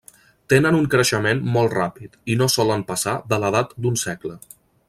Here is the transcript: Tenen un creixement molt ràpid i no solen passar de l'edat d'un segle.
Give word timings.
Tenen 0.53 0.77
un 0.77 0.87
creixement 0.93 1.43
molt 1.57 1.75
ràpid 1.79 2.17
i 2.35 2.39
no 2.41 2.49
solen 2.57 2.87
passar 2.91 3.17
de 3.35 3.43
l'edat 3.45 3.81
d'un 3.85 4.05
segle. 4.09 4.39